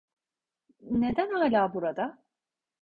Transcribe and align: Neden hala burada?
Neden 0.81 1.31
hala 1.31 1.73
burada? 1.73 2.21